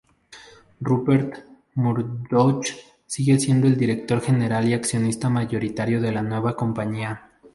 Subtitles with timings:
[0.79, 1.45] Rupert
[1.75, 2.63] Murdoch
[3.05, 7.29] sigue siendo el director general y accionista mayoritario de la nueva compañía.